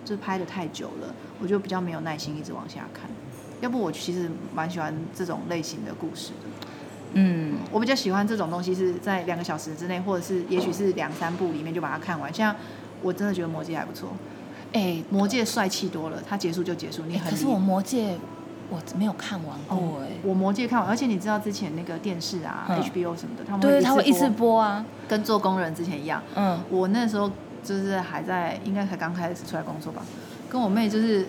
[0.03, 3.10] 就是拍的太久了，我就比较没有耐心一直往下看。
[3.62, 6.67] 要不我其实蛮喜欢这种类型的故事的。
[7.13, 12.34] 嗯，我比较喜欢这种东西是在两个小时之内，或者是也许是两三部里面就把它看完。
[12.34, 12.56] 像
[13.02, 14.10] 我真的觉得《魔戒》还不错。
[14.74, 17.04] 哎，魔戒帅气多了，它结束就结束。
[17.08, 18.17] 你很可是我魔戒
[18.70, 20.10] 我没有看完过哎。
[20.24, 26.22] 我魔戒看完，而且你知道之前那个电视啊，HBO 什么的，他们对，他会一直播啊，跟做工人之前一样。
[26.36, 27.32] 嗯，我那时候
[27.63, 30.02] 就是还在，应该才刚开始出来工作吧，
[30.50, 31.26] 跟我妹就是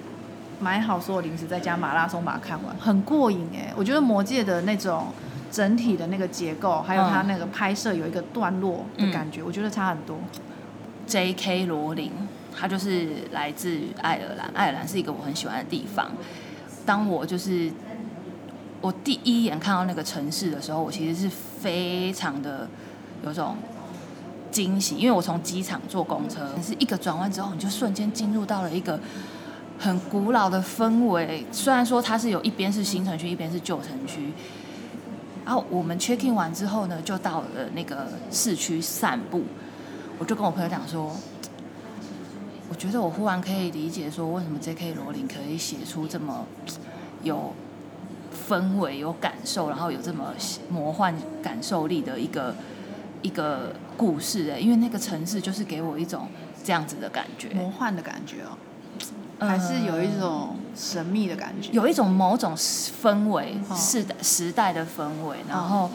[0.58, 3.72] 买好所有零食，在家马拉松把它看完，很过瘾哎。
[3.76, 5.06] 我觉得魔戒的那种
[5.50, 10.18] 整体的那个结构，还有它那个拍摄有一个段落的感觉，我觉得差很多。
[11.06, 11.66] J.K.
[11.66, 12.12] 罗琳。
[12.60, 16.10] 他就是来自爱尔兰，爱尔兰是一个我很喜欢的地方。
[16.84, 17.70] 当我就是
[18.80, 22.68] 我第一眼看到那个城市的时候，我其实是非常的
[23.24, 23.54] 有种
[24.50, 28.98] 惊喜，因为我从机场坐公车，是一个转弯之后，你就瞬间进入到了一个
[29.78, 31.46] 很古老的氛围。
[31.52, 34.32] 虽然说它是有一边是新城区，一边是旧城区。
[35.48, 39.44] 然后我们 check in 完之后呢，就到了那个市区散步。
[40.18, 41.16] 我就跟我朋友讲说。
[42.70, 44.92] 我觉得我忽然可以理解说，为什么 J.K.
[44.92, 46.44] 罗琳可以写出这么
[47.22, 47.54] 有
[48.46, 50.34] 氛围、有感受，然后有这么
[50.68, 52.54] 魔幻感受力的一个
[53.22, 56.28] 一个故事哎，因为那个城市就是给我一种
[56.62, 58.52] 这样子的感觉，魔幻的感觉哦，
[59.38, 65.90] 还是有一种神秘的感觉，有一种某种氛围，是的时代的氛围，然后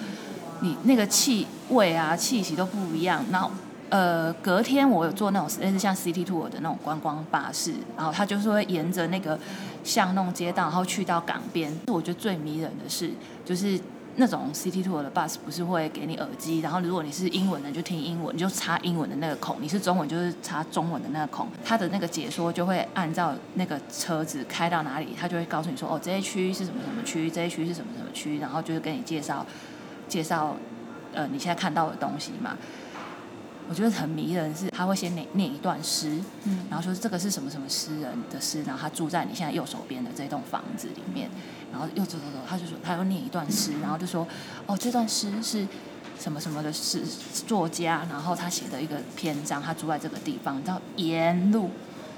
[0.61, 3.51] 你那个气味啊、气息都不一样，然后。
[3.89, 9.37] 呃，隔天我有坐那种类似像 City Tour 的那种观光巴士，然后他就是会沿着那个
[9.83, 11.71] 巷弄街道，然后去到港边。
[11.85, 13.11] 我觉得最迷人的是，
[13.45, 13.79] 就是
[14.15, 21.47] 那种 City Tour 的 bus 不是会给你耳机，然后如果你是英文的就听英文，你就插英文的那个孔；你是中文就是插中文的那个孔。
[21.65, 29.45] 它的那个解说就会按照那个车子开到哪里，它就会告诉你说：“哦，这一区是什么什么区，这一区是什么什么区。”然后就是跟你介绍
[30.07, 30.55] 介绍
[31.13, 32.55] 呃你现在看到的东西嘛。
[33.69, 41.29] 我觉得很迷人，是他会先念念一段诗，嗯，然后说这个是什么什么诗人的诗，然后他住在你现在右手边的这栋房子里面，
[41.71, 44.27] 然后又走走走，他就说他又念一段诗，然后就说
[44.65, 45.65] 哦这段诗是
[46.19, 47.03] 什么什么的诗
[47.47, 51.69] 作家，然后他写的一个篇章，他住在这个地方，然后沿路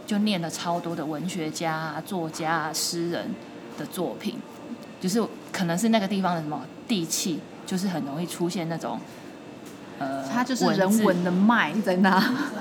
[0.08, 3.30] 就念了超多的文学家、作家、诗人
[3.78, 4.40] 的作品，
[5.00, 9.00] 就是可能是那个地方的什么地气，就是很容易出现那种。
[10.00, 12.12] 呃，它就是人文的脉在那。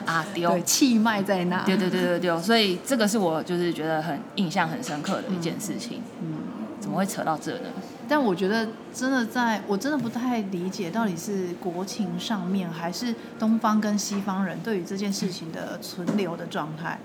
[0.07, 6.03] 啊， 对，气脉在那，对对对对对，所以这个是我就是觉得很印象很深刻的一件事情。
[6.21, 6.37] 嗯，
[6.81, 7.69] 怎么会扯到这呢？
[8.07, 16.99] 但我觉得真的在，我真的不太理解到底是国情上面，还是东方跟西方人对于这件事情的存留的状态。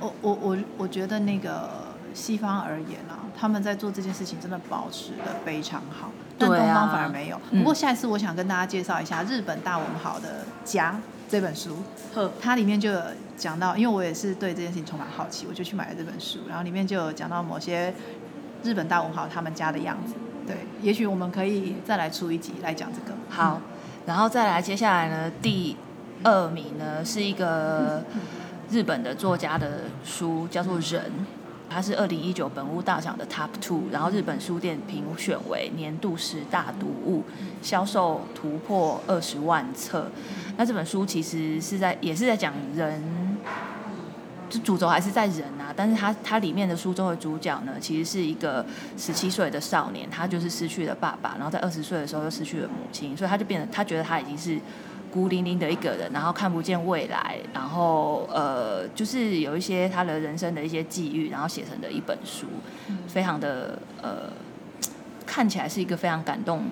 [0.00, 1.68] 我我我我觉得那个
[2.16, 6.10] 西方而言啊，他们在做这件事情真的保持的非常好。
[6.38, 7.38] 但东方反而没有。
[7.50, 10.92] 不过下一次我想跟大家介绍一下《日本大文豪的家》
[11.28, 11.76] 这本书。
[12.40, 13.00] 它里面就有
[13.36, 16.40] 讲到，因为我也是对这件事情充满好奇，我就去买了这本书。
[16.48, 17.92] 然后里面就有讲到某些
[18.62, 20.14] 日本大文豪他们家的样子。
[20.46, 23.16] 对，也许我们可以再来出一集来讲这个。
[23.28, 23.60] 好，
[24.06, 25.76] 然后再来接下来呢，第
[26.22, 28.02] 二名呢是一个
[28.70, 31.02] 日本的作家的书，叫做《人》。
[31.68, 37.24] 它是二零一九本屋大赏的 Top Two，然后日本书店评选为年度十大读物，
[37.60, 40.10] 销售突破二十万册。
[40.56, 43.02] 那这本书其实是在也是在讲人，
[44.48, 48.64] 就主轴还是在人啊，但是它它里面的书中的主角呢，其实是一个
[48.96, 54.58] 十七岁的少年，他就是失去了爸爸，然后在二十岁的时候又失去了母亲，所以他就变得他觉得他已经是。
[55.16, 62.46] 孤零零的一个人，然后看不见未来，然后呃，就是有一些他的人生的一些际遇，然后写成的一本书，
[63.08, 64.30] 非常的呃，
[65.24, 66.64] 看起来是一个非常感动，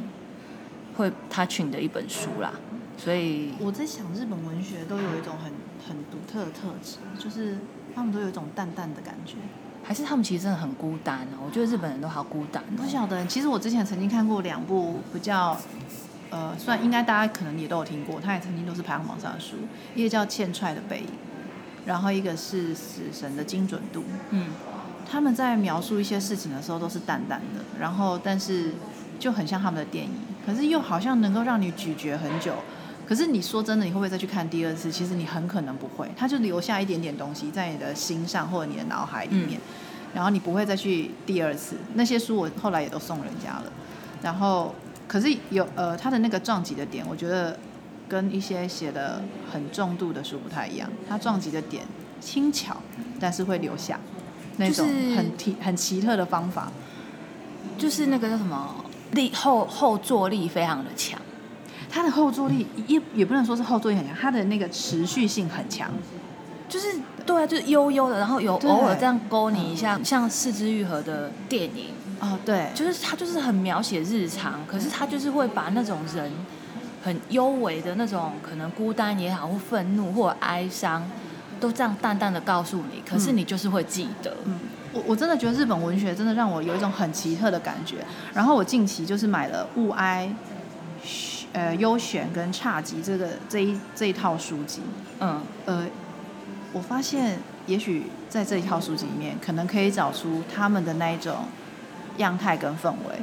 [0.98, 2.52] 会他群的一本书啦。
[2.98, 5.50] 所以我在想，日本文学都有一种很
[5.88, 7.56] 很独特的特质，就是
[7.94, 9.36] 他们都有一种淡淡的感觉，
[9.82, 11.40] 还是他们其实真的很孤单哦？
[11.46, 12.62] 我觉得日本人都好孤单。
[12.76, 15.56] 不晓得，其实我之前曾经看过两部比较。
[16.34, 19.54] 呃，虽然应该大家可能也都有听过，他也曾经都是排行榜上的书，
[19.94, 21.06] 一个叫《欠踹的背影》，
[21.86, 24.00] 然后一个是《死神的精准度》。
[24.30, 24.48] 嗯，
[25.08, 28.72] 他们在描述一些事情的时候都是淡淡的，然后但是
[29.20, 30.10] 就很像他们的电影，
[30.44, 32.56] 可是又好像能够让你咀嚼很久。
[33.06, 34.90] 可是你说真的，你会不会再去看第二次？
[34.90, 39.60] 其实你很可能不会，他就留下一点点东西在你的心上或者你的脑海里面，
[40.12, 41.76] 然后你不会再去第二次。
[41.94, 43.72] 那些书我后来也都送人家了，
[44.20, 44.74] 然后。
[45.06, 47.58] 可是有呃，他的那个撞击的点，我觉得
[48.08, 50.90] 跟一些写的很重度的书不太一样。
[51.08, 51.84] 他撞击的点
[52.20, 52.76] 轻巧，
[53.20, 54.00] 但是会留下
[54.56, 56.72] 那种很奇很奇特的方法，
[57.76, 61.20] 就是那个叫什么力后后坐力非常的强。
[61.90, 65.90] 他的后坐力也也不能说是后坐力很强，他的那个持续性很强，
[66.68, 71.90] 就是对啊，就是悠悠的，然后有偶尔这样勾你一下，像四肢愈合的电影。
[72.20, 76.32] 哦，对，就是他就是很描写日常，可是他就是会把那种人
[77.02, 81.02] 很幽微的那种可能孤单也好，或愤怒或哀伤，
[81.60, 84.34] 都这样淡淡的告诉你，可是你就是会记得。
[84.44, 84.58] 嗯，
[84.92, 87.96] 我我真的觉得日本文学真的让我有一种很奇特的感觉。
[88.32, 90.32] 然后我近期就是买了《物哀》
[91.52, 94.80] 呃优选跟差级这个这一这一套书籍。
[95.20, 95.86] 嗯，呃，
[96.72, 101.44] 我发现也许在这一套书籍里面，可能可以找出他们的那一种。
[102.18, 103.16] 样态跟氛围，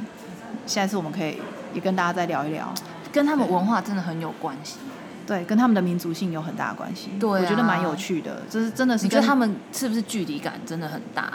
[0.66, 1.38] 下一次我们可以
[1.74, 2.72] 也跟大家再聊一聊，
[3.12, 4.78] 跟他们文化真的很有关系，
[5.26, 9.04] 对，跟他们的民族性有很大的关系，对，我觉得蛮有趣的，这是真的是。
[9.04, 11.32] 你觉得他们是不是距离感真的很大？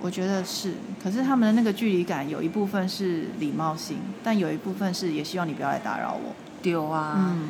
[0.00, 6.34] 我觉得是，可是他们的那个距离感有一部分是礼貌性，但有一部分是也希望你不要来打扰我。
[6.62, 7.48] 丢啊，嗯，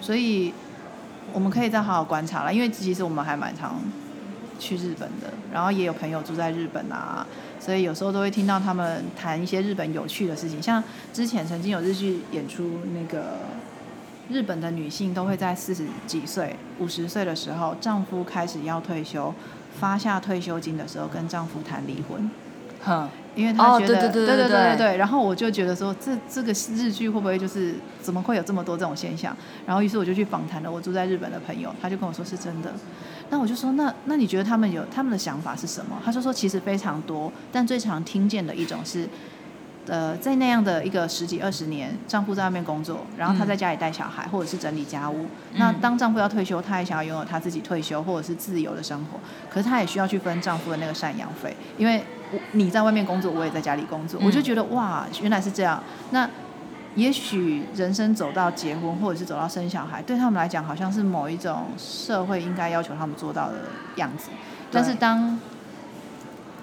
[0.00, 0.52] 所以
[1.32, 3.80] 我们可以再好好观察了，因为其实我们还蛮常
[4.58, 7.26] 去日本的，然后也有朋友住在日本啊。
[7.58, 13.38] 所以有时候都会听到他们谈一些日本有趣的事情，像之前曾经有日剧演出，那个
[14.28, 19.34] 日本的女性都会在四十几岁、五十岁的时候，丈夫开始要退休，
[19.78, 22.30] 发下退休金的时候，跟丈夫谈离婚。
[22.82, 24.96] 哼，因为她觉得，对对对对对对。
[24.96, 29.36] 然后我就觉得说，这这个日剧会不会就是怎么会有这么多这种现象？
[29.66, 32.72] 然后于是我就去访谈了我住在日本的朋友，他就跟我说是真的。
[33.30, 36.00] 那我就说，那那你觉得他们有他们的想法是什么？
[36.04, 39.08] 他就说，其实非常多，但最常听见的一种是，
[39.86, 45.26] 呃，在那样的一个十几二十年，丈夫在外面工作，然后她在家里带小孩，或者是整理家务。
[45.54, 49.18] 那当丈夫要退休，她也想要拥有她自己退休或者是自由的生活。
[49.50, 52.02] 可是她也需要去分丈夫的那个赡养费，因为
[52.52, 54.20] 你在外面工作，我也在家里工作。
[54.24, 55.82] 我就觉得哇，原来是这样。
[56.10, 56.28] 那
[56.96, 63.56] 也许人生走到结婚，或者是走到生小孩，对他们来讲，好像是某一种社会应该要求他们做到的
[63.96, 64.30] 样子。
[64.72, 65.38] 但是当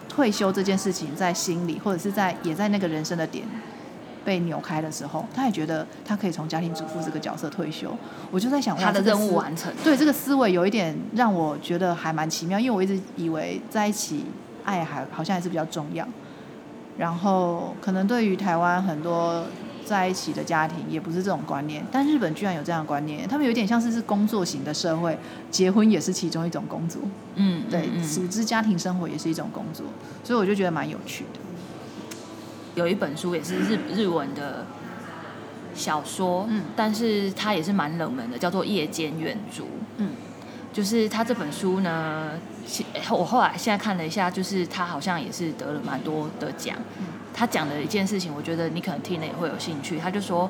[0.09, 3.45] 退休这件事情在心里，或者是在也在那个人生的点
[4.25, 7.95] 被扭开的时候，他也觉得他可以从家庭主妇这个角色退休。
[8.31, 9.71] 我就在想，他的任务完成。
[9.83, 14.25] 对这个思维有一点让我觉得还蛮奇妙，因为我一直以为在一起
[14.63, 16.07] 爱还好像还是比较重要。
[16.97, 19.43] 然后可能对于台湾很多。
[19.85, 25.17] 在一起的家庭也不是这种观念，但日本居然有这样的观念，他们有点像是是工作型的社会，
[25.51, 27.01] 结婚也是其中一种工作，
[27.35, 29.85] 嗯，对，组织家庭生活也是一种工作，
[30.23, 31.39] 所以我就觉得蛮有趣的。
[32.75, 34.65] 有一本书也是日日文的
[35.75, 39.63] 小说，嗯，但是它也是蛮冷门的，叫做《夜间远足》，
[39.97, 40.09] 嗯，
[40.73, 42.31] 就是他这本书呢，
[43.11, 46.75] 我后来现在看了一下，就是他好像也是得了蛮多的奖。
[47.31, 49.99] 他讲的一件事情，我觉得你可能听了也会有兴趣。
[49.99, 50.49] 他就说，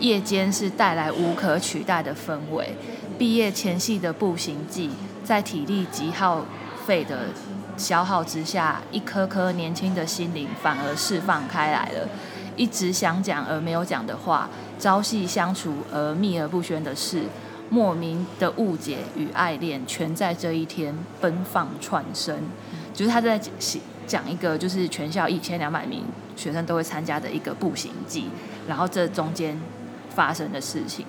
[0.00, 2.74] 夜间是带来无可取代的氛围。
[3.16, 4.90] 毕业前夕的步行记，
[5.24, 6.44] 在体力极耗
[6.86, 7.26] 费的
[7.76, 12.08] 消耗之下，一颗颗年轻的心灵反而释放开来了。
[12.56, 17.22] 一直想讲而没有讲的话，朝夕相处而秘而不宣的事，
[17.70, 22.36] 莫名的误解与爱恋，全在这一天奔放窜升。
[22.92, 23.80] 就是他在写。
[24.06, 26.02] 讲一个就是全校一千两百名
[26.34, 28.24] 学生都会参加的一个步行记，
[28.66, 29.56] 然后这中间
[30.12, 31.06] 发生的事情，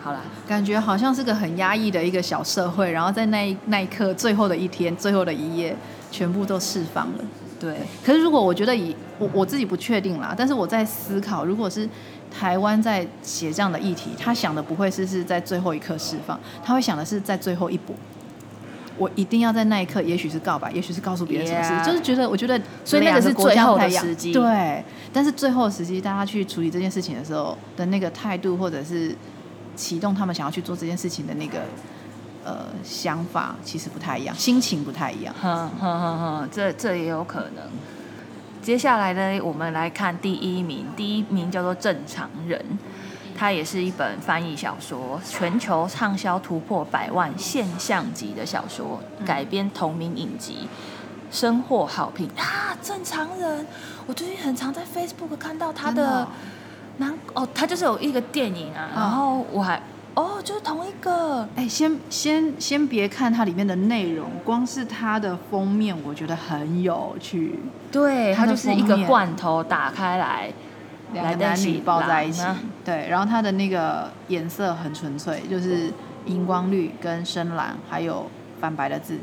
[0.00, 5.76] 好了，感觉好像是个很压抑的一个小社会，然后在那一那一刻最后的一天，最后的一页，
[6.12, 7.24] 全部都释放了。
[7.58, 11.88] 对，可是如果我觉得以我我自己不确定啦，但是我在思考，如果是
[12.38, 17.94] 台湾在写这样的议题，他想的不会是是在最后一刻释放，他会想的是在最后一步。
[18.98, 24.84] 我一定要在那一刻，也许是告白，也许是告诉别人什么事，就是觉得，我觉得，所以那个是最后的时机，对。
[25.12, 29.14] 但是最后时机，大家去处理这件事情的时候的那个态度，或者是
[29.74, 31.60] 启动他们想要去做这件事情的那个
[32.42, 35.34] 呃想法，其实不太一样，心情不太一样。
[35.42, 37.64] 哼哼哼哼，这这也有可能。
[38.66, 42.60] 接下来呢，我们来看第一名，第一名叫做正常人。
[43.38, 50.68] 它也是一本翻译小说，全球畅销突破百万现象级的小说，改编同名影集，
[51.30, 52.76] 深获好评啊！
[52.82, 53.64] 正常人，
[54.04, 56.26] 我最近很常在 Facebook 看到他的，
[56.96, 59.80] 男哦，他就是有一个电影啊，然后我还
[60.16, 67.60] 哦，就是同一个，哎，先先先别看它里面的内容，光是它的封面，我觉得很有趣，
[67.92, 70.50] 对，它就是一个罐头打开来。
[71.12, 72.42] 两个男女抱在一起，
[72.84, 75.92] 对，然后它的那个颜色很纯粹，就是
[76.24, 78.28] 荧光绿跟深蓝，还有
[78.60, 79.16] 泛白的字。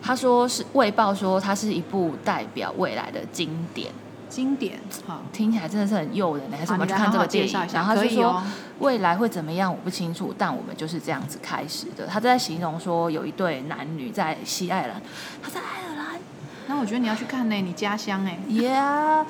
[0.00, 3.90] 他说是《卫报》说它是一部代表未来的经典，
[4.30, 6.50] 经典，好，听起来真的是很诱人。
[6.52, 7.52] 还是我们去看这个电影？
[7.74, 8.42] 然后他就说
[8.78, 12.06] 未来会怎么样，我不清楚，但我们就是这样子开始的。
[12.06, 15.02] 他在形容说有一对男女在西爱尔兰，
[15.42, 16.20] 他在爱尔兰，
[16.68, 19.26] 那我觉得你要去看呢，你家乡哎，Yeah，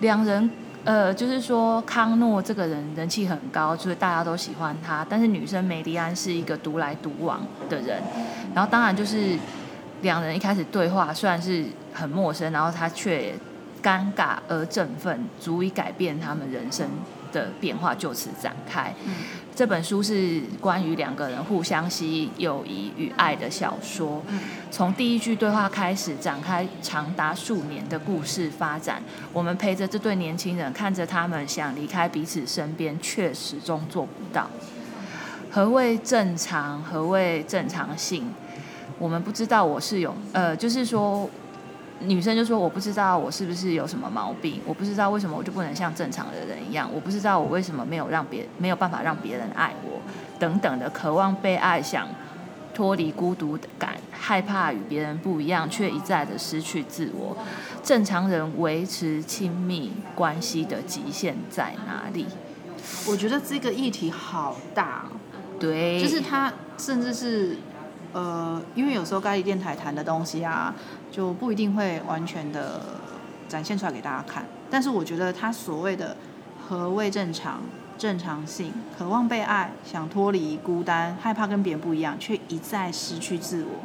[0.00, 0.50] 两人。
[0.82, 5.06] 呃，就是说康诺这个人人气很高，就是大家都喜欢他。
[5.06, 8.02] 但是女生梅丽安是一个独来独往的人，
[8.54, 9.38] 然后当然就是
[10.00, 13.34] 两人一开始对话虽然是很陌生，然后他却
[13.82, 16.88] 尴尬而振奋，足以改变他们人生
[17.32, 18.94] 的变化就此展开。
[19.54, 24.22] 这本书是关于两个人互相吸引、友谊与爱的小说。
[24.70, 29.02] 从第一句对话开始，展开长达数年的故事发展。
[29.34, 34.48] 我们陪着这对年轻人，看着他们想离开彼此身边，却始终做不到。
[35.50, 36.82] 何谓正常？
[36.82, 38.32] 何谓正常性？
[38.98, 39.62] 我们不知道。
[39.62, 41.28] 我是有，呃，就是说。
[42.00, 50.00] 女生就说：“我不知道我是不是有什么毛病，我不知道为什么我就不能像正常的人一样，我不知道我为什么没有让别没有办法让别人爱我，
[50.38, 52.08] 等等的渴望被爱，想
[52.72, 57.36] 脱离孤独感，害怕与别人不一样，却一再的失去自我。
[57.82, 62.26] 正常人维持亲密关系的极限在哪里？
[63.06, 65.04] 我觉得这个议题好大，
[65.58, 67.56] 对，就是他甚至是
[68.12, 70.74] 呃，因为有时候咖喱电台谈的东西啊。”
[71.10, 72.80] 就不一定会完全的
[73.48, 76.16] 展现出来给大家看，但是我觉得他所谓的
[76.68, 77.62] 何谓正常、
[77.98, 83.80] 正常性、渴望被爱、想脱离孤单、害怕跟别人不一样，却一再失去自我，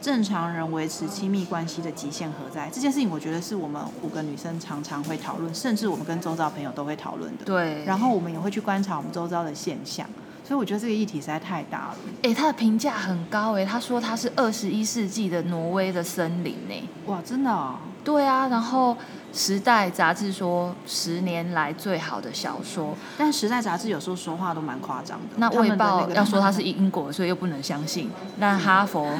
[0.00, 2.70] 正常人维持亲密关系的极限何在？
[2.72, 7.44] 这件事情，我觉得是我们五个女生常常会讨论，甚至我们跟周遭朋友都会讨论的。
[7.44, 7.84] 对。
[7.84, 10.08] 然后我们也会去观察我们周遭的现象，
[10.46, 11.96] 所以我觉得这个议题实在太大了。
[12.22, 16.88] 哎，他的评价很高哎，他说他是二十一世纪的挪威的森林呢。
[17.06, 17.74] 哇，真的？
[18.04, 18.96] 对啊，然后。
[19.36, 25.34] 时代杂志说十年来最好的小说，但时代杂志有时候说话都蛮夸张的。
[25.38, 28.08] 那卫报要说他是英国，所以又不能相信。
[28.36, 29.12] 那哈佛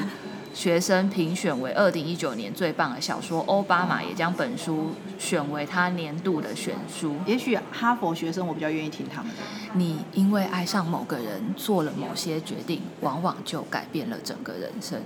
[0.55, 7.17] 学生评选为二零一九年最棒的小说，奥巴马也将本书选为他年度的选书。
[7.25, 9.41] 也许哈佛学生我比较愿意听他们的。
[9.73, 15.01] 你因为爱上某个人做了某些决定，往往就改变了整个人生。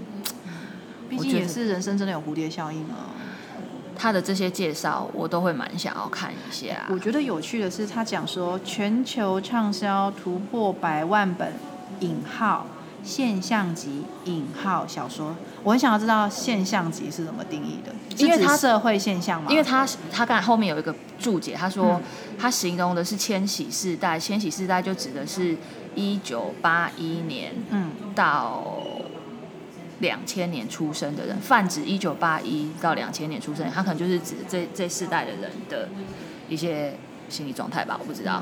[1.10, 3.10] 毕竟也是人生真的有蝴蝶效应啊。
[3.95, 6.86] 他的这些介绍，我都会蛮想要看一下。
[6.91, 11.52] 我觉得有趣的是，他讲说全球畅销突破百万本
[12.02, 12.68] 引号
[13.04, 17.93] 现象级引号小说，我很想要知道现象级是怎么定义的？
[18.18, 19.50] 因为它社会现象嘛。
[19.50, 22.02] 因为他他刚才后面有一个注解，他说
[22.38, 25.58] 他形容的是千禧世代，千禧世代就指的是
[25.95, 28.64] 一九八一年嗯到。
[30.02, 35.89] 两千年出生的人，泛指一九八一到两千年出生，他可能就是指这这世代的人的
[36.47, 36.93] 一些
[37.28, 38.41] 心理状态吧，我不知道。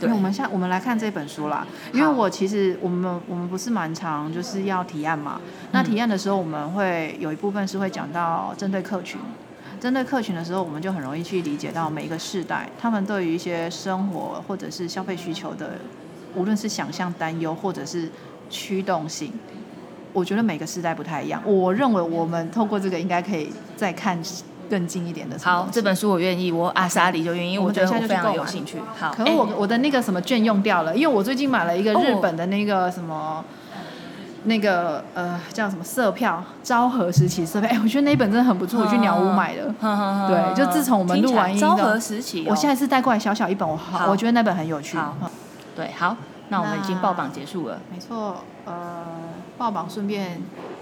[0.00, 5.40] 对，我们现我们来看这本书啦，因为我其实我们我们不是蛮常，就是要提案嘛。
[5.72, 9.20] 那提案的时候，我们会有一部分是会讲到针对客群，
[9.78, 15.72] 针对客群的时候，我们就很容易去理解到每一个世代，他们对于一些生活或者是消费需求的，
[16.34, 18.10] 无论是想象、担忧或者是
[18.48, 19.32] 驱动性。
[20.12, 21.40] 我觉得每个时代不太一样。
[21.44, 24.18] 我认为我们透过这个应该可以再看
[24.70, 25.36] 更近一点的。
[25.42, 28.78] 好，这本书我愿意，我阿莎里就愿意，我觉得我非常有兴趣。
[28.96, 33.44] 好，可是我我的那个什么券用掉了，因为我最近买了一个日本的那个什么
[34.44, 37.68] 那个呃叫什么色票，昭和时期色票。
[37.68, 39.74] 哎，我觉得那一本真的很不错，我去鸟屋买的。
[40.28, 44.96] 对，就自从我们录完音，昭和时期，我下一次带过来小小一本，我好，我觉得那本很有趣。
[45.74, 46.16] 对，好，
[46.48, 47.78] 那我们已经报榜结束了。
[47.92, 49.04] 没错，呃。
[49.58, 50.40] 报榜顺便，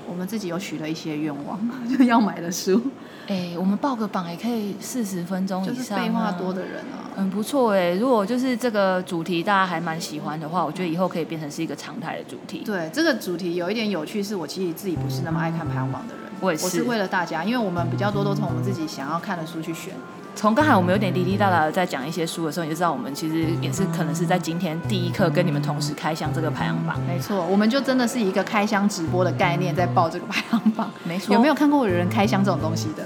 [0.08, 1.58] 我们自己有许了一些愿望，
[1.98, 2.80] 就要买的书。
[3.28, 5.98] 哎，我们报个榜也可以四十分钟以上。
[5.98, 7.92] 废话多的人啊，很不错哎。
[7.94, 12.62] 如果就是这个主题大家还蛮喜欢的话，我觉得以后可以变成是一个常态的主题。
[12.64, 16.24] 对，这个主题有一点有趣，是我其实自己不是那么爱看排行榜的人。
[16.40, 16.64] 我也是。
[16.64, 19.92] 我是为了大家，因为我们比较多都从我们自己想要看的书去选。
[20.38, 26.96] 从刚才我们有点滴滴答答的在讲一些书的时候，你就知道我们其实也是可能是在今天第一课跟你们同时开箱这个排行榜。
[27.08, 30.88] 没错，我们就真的是一个开箱直播的概念在报这个排行榜。
[31.02, 33.02] 没错，有没有看过有人开箱这种东西的？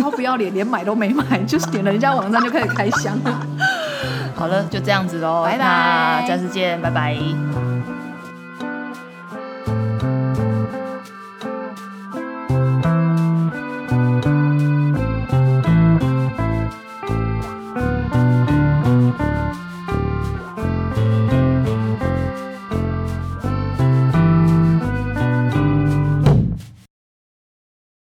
[0.00, 3.18] 超不要脸，连买都没买，就是点了人家网站就开始开箱。
[4.36, 7.75] 好了，就这样子喽，拜拜，下次见，拜拜。